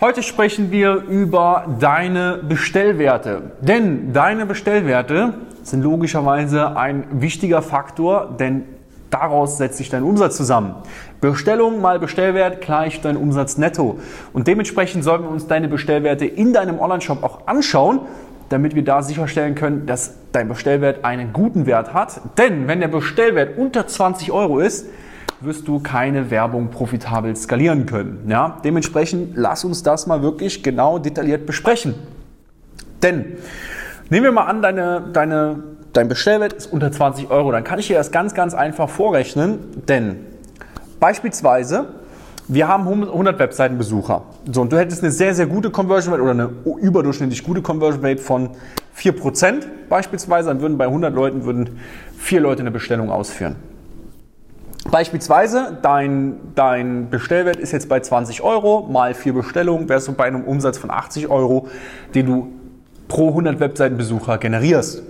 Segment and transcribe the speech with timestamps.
[0.00, 3.50] Heute sprechen wir über deine Bestellwerte.
[3.60, 5.34] Denn deine Bestellwerte
[5.64, 8.62] sind logischerweise ein wichtiger Faktor, denn
[9.10, 10.76] daraus setzt sich dein Umsatz zusammen.
[11.20, 13.98] Bestellung mal Bestellwert gleich dein Umsatz netto.
[14.32, 18.02] Und dementsprechend sollten wir uns deine Bestellwerte in deinem Online-Shop auch anschauen,
[18.50, 22.20] damit wir da sicherstellen können, dass dein Bestellwert einen guten Wert hat.
[22.38, 24.86] Denn wenn der Bestellwert unter 20 Euro ist,
[25.40, 28.24] wirst du keine Werbung profitabel skalieren können.
[28.28, 28.58] Ja?
[28.64, 31.94] Dementsprechend lass uns das mal wirklich genau detailliert besprechen.
[33.02, 33.36] Denn
[34.10, 37.86] nehmen wir mal an, deine, deine, dein Bestellwert ist unter 20 Euro, dann kann ich
[37.86, 39.60] dir das ganz, ganz einfach vorrechnen.
[39.86, 40.16] Denn
[40.98, 41.86] beispielsweise,
[42.48, 44.22] wir haben 100 Webseitenbesucher.
[44.50, 46.50] So, und du hättest eine sehr, sehr gute Conversion Rate oder eine
[46.80, 48.50] überdurchschnittlich gute Conversion Rate von
[48.96, 51.78] 4% beispielsweise, dann würden bei 100 Leuten würden
[52.16, 53.56] vier Leute eine Bestellung ausführen.
[54.90, 60.24] Beispielsweise, dein, dein Bestellwert ist jetzt bei 20 Euro, mal vier Bestellungen, wärst du bei
[60.24, 61.68] einem Umsatz von 80 Euro,
[62.14, 62.52] den du
[63.08, 65.02] pro 100 Webseitenbesucher generierst.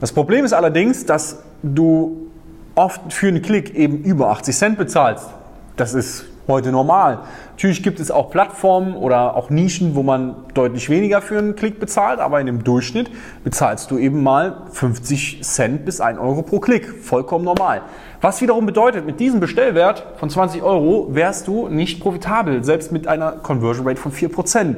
[0.00, 2.28] Das Problem ist allerdings, dass du
[2.74, 5.28] oft für einen Klick eben über 80 Cent bezahlst.
[5.76, 7.20] Das ist heute normal.
[7.52, 11.80] Natürlich gibt es auch Plattformen oder auch Nischen, wo man deutlich weniger für einen Klick
[11.80, 13.10] bezahlt, aber in dem Durchschnitt
[13.44, 16.88] bezahlst du eben mal 50 Cent bis 1 Euro pro Klick.
[17.02, 17.82] Vollkommen normal.
[18.20, 23.06] Was wiederum bedeutet, mit diesem Bestellwert von 20 Euro wärst du nicht profitabel, selbst mit
[23.06, 24.76] einer Conversion Rate von 4%.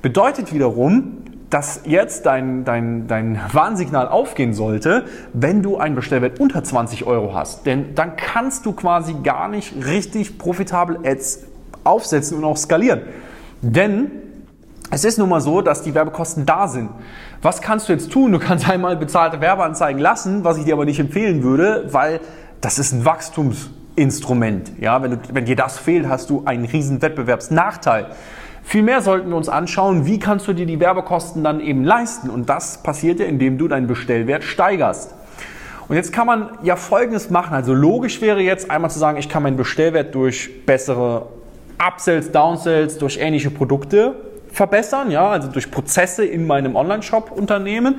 [0.00, 1.18] Bedeutet wiederum,
[1.52, 7.34] dass jetzt dein, dein, dein Warnsignal aufgehen sollte, wenn du einen Bestellwert unter 20 Euro
[7.34, 7.66] hast.
[7.66, 11.44] Denn dann kannst du quasi gar nicht richtig profitabel Ads
[11.84, 13.02] aufsetzen und auch skalieren.
[13.60, 14.10] Denn
[14.90, 16.88] es ist nun mal so, dass die Werbekosten da sind.
[17.42, 18.32] Was kannst du jetzt tun?
[18.32, 22.20] Du kannst einmal bezahlte Werbeanzeigen lassen, was ich dir aber nicht empfehlen würde, weil
[22.62, 24.72] das ist ein Wachstumsinstrument.
[24.80, 28.06] Ja, wenn, du, wenn dir das fehlt, hast du einen riesen Wettbewerbsnachteil.
[28.62, 32.30] Vielmehr sollten wir uns anschauen, wie kannst du dir die Werbekosten dann eben leisten.
[32.30, 35.14] Und das passiert ja, indem du deinen Bestellwert steigerst.
[35.88, 37.54] Und jetzt kann man ja Folgendes machen.
[37.54, 41.26] Also logisch wäre jetzt einmal zu sagen, ich kann meinen Bestellwert durch bessere
[41.78, 44.14] Upsells, Downsells, durch ähnliche Produkte
[44.52, 47.98] verbessern, ja, also durch Prozesse in meinem Online-Shop-Unternehmen.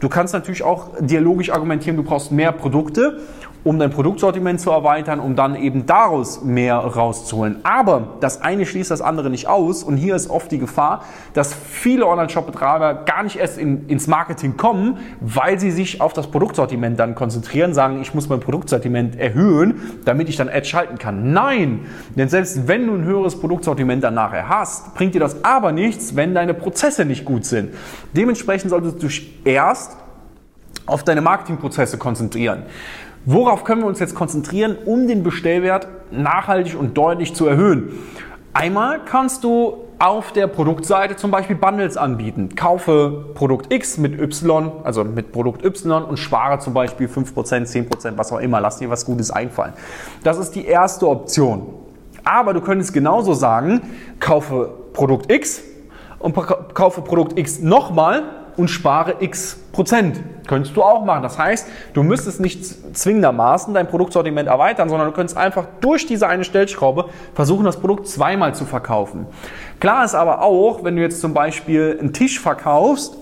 [0.00, 3.20] Du kannst natürlich auch dialogisch argumentieren, du brauchst mehr Produkte
[3.64, 7.60] um dein Produktsortiment zu erweitern, um dann eben daraus mehr rauszuholen.
[7.62, 11.54] Aber das eine schließt das andere nicht aus und hier ist oft die Gefahr, dass
[11.54, 16.98] viele Online-Shop-Betreiber gar nicht erst in, ins Marketing kommen, weil sie sich auf das Produktsortiment
[16.98, 21.32] dann konzentrieren, sagen, ich muss mein Produktsortiment erhöhen, damit ich dann Ads schalten kann.
[21.32, 21.86] Nein,
[22.16, 26.16] denn selbst wenn du ein höheres Produktsortiment dann nachher hast, bringt dir das aber nichts,
[26.16, 27.74] wenn deine Prozesse nicht gut sind.
[28.16, 29.96] Dementsprechend solltest du dich erst
[30.86, 32.64] auf deine Marketingprozesse konzentrieren.
[33.24, 37.90] Worauf können wir uns jetzt konzentrieren, um den Bestellwert nachhaltig und deutlich zu erhöhen?
[38.52, 42.56] Einmal kannst du auf der Produktseite zum Beispiel Bundles anbieten.
[42.56, 48.12] Kaufe Produkt X mit Y, also mit Produkt Y und spare zum Beispiel 5%, 10%,
[48.16, 48.60] was auch immer.
[48.60, 49.74] Lass dir was Gutes einfallen.
[50.24, 51.68] Das ist die erste Option.
[52.24, 53.82] Aber du könntest genauso sagen,
[54.18, 55.62] kaufe Produkt X
[56.18, 56.34] und
[56.74, 60.20] kaufe Produkt X nochmal und spare x Prozent.
[60.46, 61.22] Könntest du auch machen.
[61.22, 66.28] Das heißt, du müsstest nicht zwingendermaßen dein Produktsortiment erweitern, sondern du könntest einfach durch diese
[66.28, 69.26] eine Stellschraube versuchen, das Produkt zweimal zu verkaufen.
[69.80, 73.16] Klar ist aber auch, wenn du jetzt zum Beispiel einen Tisch verkaufst,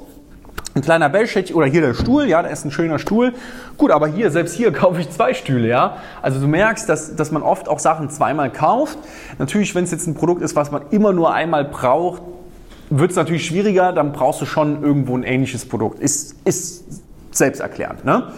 [0.74, 3.32] ein kleiner Bellschädchen oder hier der Stuhl, ja, da ist ein schöner Stuhl.
[3.76, 5.97] Gut, aber hier, selbst hier kaufe ich zwei Stühle, ja.
[6.22, 8.98] Also du merkst, dass, dass man oft auch Sachen zweimal kauft.
[9.38, 12.22] Natürlich, wenn es jetzt ein Produkt ist, was man immer nur einmal braucht,
[12.91, 16.01] wird es natürlich schwieriger, dann brauchst du schon irgendwo ein ähnliches Produkt.
[16.01, 18.04] Ist, ist selbsterklärend.
[18.04, 18.33] Ne?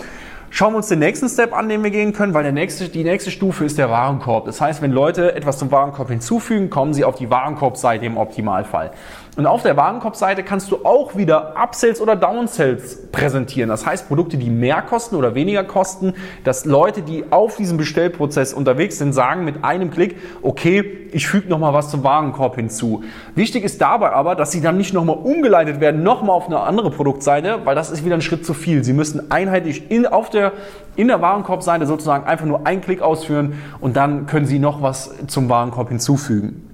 [0.50, 3.04] Schauen wir uns den nächsten Step an, den wir gehen können, weil der nächste, die
[3.04, 4.44] nächste Stufe ist der Warenkorb.
[4.44, 8.90] Das heißt, wenn Leute etwas zum Warenkorb hinzufügen, kommen sie auf die Warenkorbseite im Optimalfall.
[9.34, 13.70] Und auf der Warenkorbseite kannst du auch wieder Upsells oder Downsells präsentieren.
[13.70, 16.12] Das heißt, Produkte, die mehr kosten oder weniger kosten,
[16.44, 21.48] dass Leute, die auf diesem Bestellprozess unterwegs sind, sagen mit einem Klick, okay, ich füge
[21.48, 23.04] nochmal was zum Warenkorb hinzu.
[23.34, 26.90] Wichtig ist dabei aber, dass sie dann nicht nochmal umgeleitet werden, nochmal auf eine andere
[26.90, 28.84] Produktseite, weil das ist wieder ein Schritt zu viel.
[28.84, 30.52] Sie müssen einheitlich in, auf der,
[30.94, 35.10] in der Warenkorbseite sozusagen einfach nur einen Klick ausführen und dann können sie noch was
[35.26, 36.68] zum Warenkorb hinzufügen.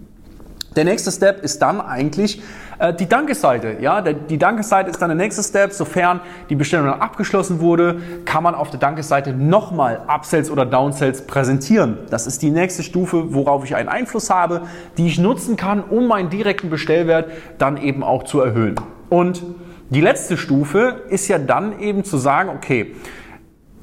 [0.77, 2.43] Der nächste Step ist dann eigentlich
[2.79, 3.77] äh, die Dankeseite.
[3.81, 5.73] Ja, der, die Dankeseite ist dann der nächste Step.
[5.73, 6.21] Sofern
[6.51, 11.99] die Bestellung dann abgeschlossen wurde, kann man auf der Dankeseite nochmal Upsells oder Downsells präsentieren.
[12.11, 14.63] Das ist die nächste Stufe, worauf ich einen Einfluss habe,
[14.97, 18.77] die ich nutzen kann, um meinen direkten Bestellwert dann eben auch zu erhöhen.
[19.09, 19.43] Und
[19.91, 22.95] die letzte Stufe ist ja dann eben zu sagen, okay,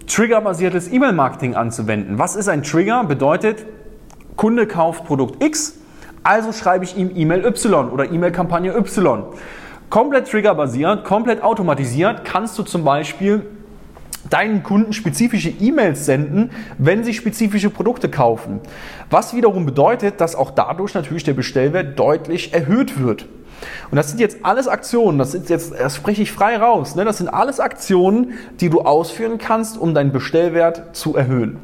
[0.08, 2.20] triggerbasiertes E-Mail-Marketing anzuwenden.
[2.20, 3.04] Was ist ein Trigger?
[3.04, 3.66] Bedeutet,
[4.36, 5.80] Kunde kauft Produkt X,
[6.26, 9.24] also schreibe ich ihm E-Mail Y oder E-Mail-Kampagne Y.
[9.90, 13.46] Komplett triggerbasiert, komplett automatisiert kannst du zum Beispiel
[14.30, 16.50] deinen Kunden spezifische E-Mails senden,
[16.80, 18.60] wenn sie spezifische Produkte kaufen.
[19.10, 23.28] Was wiederum bedeutet, dass auch dadurch natürlich der Bestellwert deutlich erhöht wird.
[23.92, 27.06] Und das sind jetzt alles Aktionen, das sind jetzt, das spreche ich frei raus, ne?
[27.06, 31.60] das sind alles Aktionen, die du ausführen kannst, um deinen Bestellwert zu erhöhen.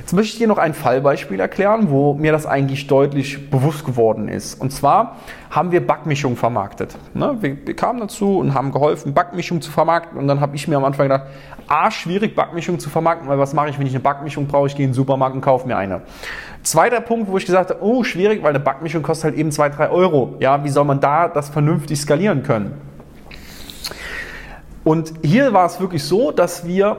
[0.00, 4.28] Jetzt möchte ich dir noch ein Fallbeispiel erklären, wo mir das eigentlich deutlich bewusst geworden
[4.28, 4.60] ist.
[4.60, 5.16] Und zwar
[5.54, 6.96] haben wir Backmischung vermarktet.
[7.14, 7.36] Ne?
[7.40, 10.18] Wir, wir, kamen dazu und haben geholfen, Backmischung zu vermarkten.
[10.18, 11.28] Und dann habe ich mir am Anfang gedacht,
[11.68, 14.66] A, schwierig Backmischung zu vermarkten, weil was mache ich, wenn ich eine Backmischung brauche?
[14.66, 16.02] Ich gehe in den Supermarkt und kaufe mir eine.
[16.64, 19.68] Zweiter Punkt, wo ich gesagt habe, oh, schwierig, weil eine Backmischung kostet halt eben 2,
[19.68, 20.34] 3 Euro.
[20.40, 22.72] Ja, wie soll man da das vernünftig skalieren können?
[24.82, 26.98] Und hier war es wirklich so, dass wir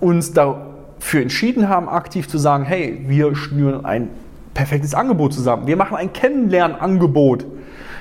[0.00, 4.08] uns dafür entschieden haben, aktiv zu sagen, hey, wir schnüren ein
[4.54, 5.66] perfektes Angebot zusammen.
[5.66, 7.46] Wir machen ein Kennenlernangebot.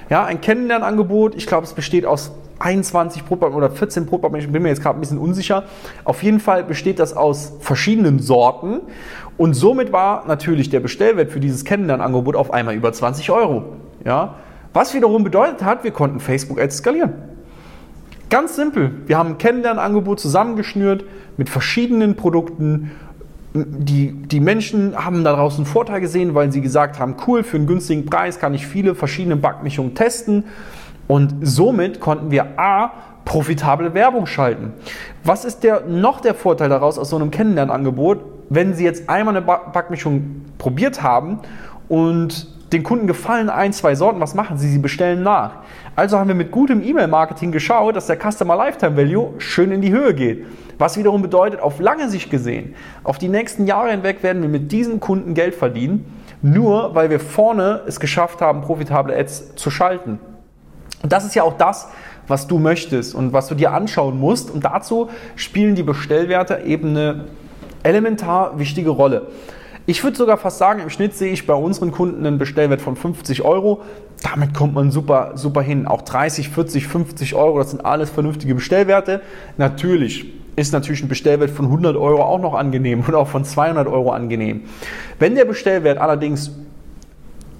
[0.09, 4.61] Ja, ein Kennenlernangebot, ich glaube, es besteht aus 21 Brotbacken oder 14 Brotbacken, ich bin
[4.61, 5.63] mir jetzt gerade ein bisschen unsicher.
[6.03, 8.81] Auf jeden Fall besteht das aus verschiedenen Sorten
[9.37, 13.77] und somit war natürlich der Bestellwert für dieses Kennenlernangebot auf einmal über 20 Euro.
[14.05, 14.35] Ja?
[14.73, 17.13] Was wiederum bedeutet hat, wir konnten Facebook-Ads skalieren.
[18.29, 18.91] Ganz simpel.
[19.07, 21.03] Wir haben ein Kennenlernangebot zusammengeschnürt
[21.35, 22.91] mit verschiedenen Produkten.
[23.53, 27.67] Die, die Menschen haben daraus einen Vorteil gesehen, weil sie gesagt haben, cool, für einen
[27.67, 30.45] günstigen Preis kann ich viele verschiedene Backmischungen testen.
[31.07, 32.91] Und somit konnten wir A,
[33.25, 34.73] profitable Werbung schalten.
[35.23, 38.19] Was ist der, noch der Vorteil daraus aus so einem Kennenlernangebot?
[38.49, 41.39] Wenn Sie jetzt einmal eine Backmischung probiert haben
[41.89, 44.69] und den Kunden gefallen ein, zwei Sorten, was machen Sie?
[44.69, 45.55] Sie bestellen nach.
[45.95, 49.91] Also haben wir mit gutem E-Mail-Marketing geschaut, dass der Customer Lifetime Value schön in die
[49.91, 50.45] Höhe geht.
[50.81, 52.73] Was wiederum bedeutet, auf lange Sicht gesehen,
[53.03, 56.11] auf die nächsten Jahre hinweg werden wir mit diesen Kunden Geld verdienen,
[56.41, 60.19] nur weil wir vorne es geschafft haben, profitable Ads zu schalten.
[61.03, 61.89] Und das ist ja auch das,
[62.27, 64.49] was du möchtest und was du dir anschauen musst.
[64.49, 67.25] Und dazu spielen die Bestellwerte eben eine
[67.83, 69.27] elementar wichtige Rolle.
[69.85, 72.95] Ich würde sogar fast sagen, im Schnitt sehe ich bei unseren Kunden einen Bestellwert von
[72.95, 73.81] 50 Euro.
[74.23, 75.85] Damit kommt man super, super hin.
[75.85, 79.21] Auch 30, 40, 50 Euro, das sind alles vernünftige Bestellwerte.
[79.57, 83.87] Natürlich ist natürlich ein Bestellwert von 100 Euro auch noch angenehm und auch von 200
[83.87, 84.61] Euro angenehm.
[85.19, 86.51] Wenn der Bestellwert allerdings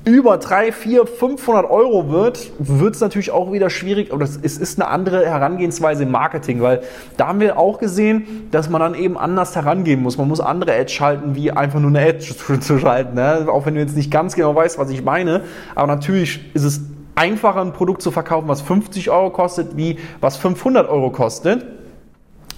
[0.03, 4.11] über 3, 4, 500 Euro wird, wird es natürlich auch wieder schwierig.
[4.11, 6.81] Aber es ist eine andere Herangehensweise im Marketing, weil
[7.17, 10.17] da haben wir auch gesehen, dass man dann eben anders herangehen muss.
[10.17, 12.19] Man muss andere Ads schalten, wie einfach nur eine Ad
[12.61, 13.15] zu schalten.
[13.15, 13.47] Ne?
[13.47, 15.41] Auch wenn du jetzt nicht ganz genau weißt, was ich meine.
[15.75, 16.81] Aber natürlich ist es
[17.13, 21.63] einfacher, ein Produkt zu verkaufen, was 50 Euro kostet, wie was 500 Euro kostet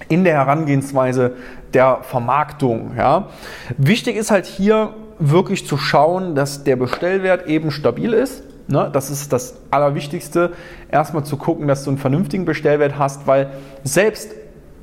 [0.10, 1.34] in der Herangehensweise
[1.74, 2.92] der Vermarktung.
[2.98, 3.30] Ja.
[3.78, 8.44] Wichtig ist halt hier wirklich zu schauen, dass der Bestellwert eben stabil ist.
[8.68, 8.90] Ne?
[8.92, 10.52] Das ist das Allerwichtigste.
[10.92, 13.50] Erstmal zu gucken, dass du einen vernünftigen Bestellwert hast, weil
[13.84, 14.32] selbst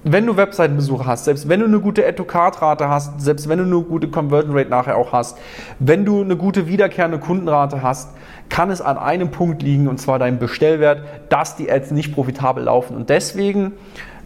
[0.03, 3.85] wenn du Webseitenbesucher hast, selbst wenn du eine gute Add-to-Card-Rate hast, selbst wenn du eine
[3.85, 5.37] gute Conversion Rate nachher auch hast,
[5.79, 8.11] wenn du eine gute wiederkehrende Kundenrate hast,
[8.49, 12.65] kann es an einem Punkt liegen, und zwar deinem Bestellwert, dass die Ads nicht profitabel
[12.65, 12.97] laufen.
[12.97, 13.73] Und deswegen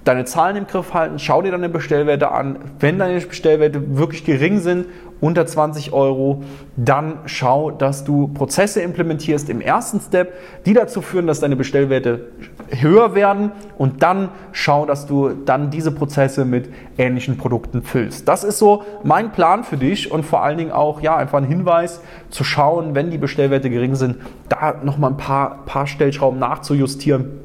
[0.04, 2.58] deine Zahlen im Griff halten, schau dir deine Bestellwerte an.
[2.78, 4.86] Wenn deine Bestellwerte wirklich gering sind,
[5.20, 6.42] unter 20 Euro,
[6.76, 10.34] dann schau, dass du Prozesse implementierst im ersten Step,
[10.66, 12.28] die dazu führen, dass deine Bestellwerte
[12.68, 16.68] höher werden und dann schau, dass du dann diese Prozesse mit
[16.98, 18.28] ähnlichen Produkten füllst.
[18.28, 21.46] Das ist so mein Plan für dich und vor allen Dingen auch ja einfach ein
[21.46, 24.16] Hinweis zu schauen, wenn die Bestellwerte gering sind,
[24.50, 27.43] da nochmal ein paar, paar Stellschrauben nachzujustieren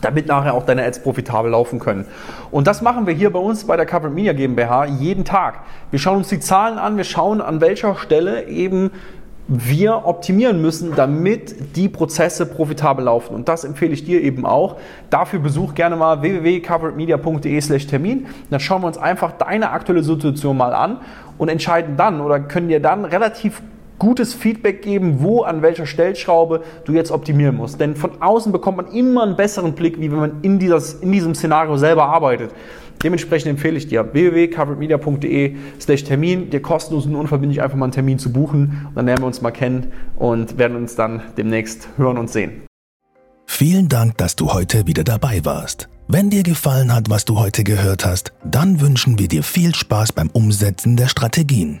[0.00, 2.06] damit nachher auch deine Ads profitabel laufen können.
[2.50, 5.60] Und das machen wir hier bei uns bei der Covered Media GmbH jeden Tag.
[5.90, 8.90] Wir schauen uns die Zahlen an, wir schauen an welcher Stelle eben
[9.48, 13.32] wir optimieren müssen, damit die Prozesse profitabel laufen.
[13.34, 14.76] Und das empfehle ich dir eben auch.
[15.08, 18.26] Dafür besuch gerne mal www.coveredmedia.de/termin.
[18.50, 20.98] Dann schauen wir uns einfach deine aktuelle Situation mal an
[21.38, 23.62] und entscheiden dann oder können dir dann relativ
[23.98, 27.80] gutes Feedback geben, wo an welcher Stellschraube du jetzt optimieren musst.
[27.80, 31.12] Denn von außen bekommt man immer einen besseren Blick, wie wenn man in, dieses, in
[31.12, 32.50] diesem Szenario selber arbeitet.
[33.02, 38.18] Dementsprechend empfehle ich dir www.coveredmedia.de slash Termin, dir kostenlos und unverbindlich einfach mal einen Termin
[38.18, 38.86] zu buchen.
[38.88, 42.62] Und dann lernen wir uns mal kennen und werden uns dann demnächst hören und sehen.
[43.46, 45.88] Vielen Dank, dass du heute wieder dabei warst.
[46.08, 50.12] Wenn dir gefallen hat, was du heute gehört hast, dann wünschen wir dir viel Spaß
[50.12, 51.80] beim Umsetzen der Strategien.